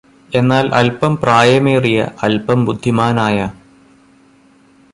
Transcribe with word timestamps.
എന്നാല് 0.29 0.69
അല്പം 0.71 1.15
പ്രായമേറിയ 1.17 1.97
അല്പം 2.21 2.65
ബുദ്ധിമാനായ 2.65 3.37